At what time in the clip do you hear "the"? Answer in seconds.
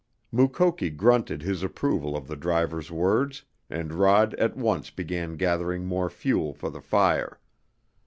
2.27-2.35, 6.71-6.81